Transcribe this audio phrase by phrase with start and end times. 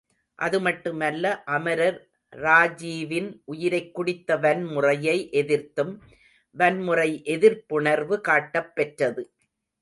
[0.35, 1.43] அது மட்டுமல்ல,
[1.45, 1.99] அமரர்
[2.29, 5.93] ராஜீவின் உயிரைக் குடித்த வன்முறையை எதிர்த்தும்
[6.55, 9.23] வன்முறை எதிர்ப்புணர்வு காட்டப்பெற்றது.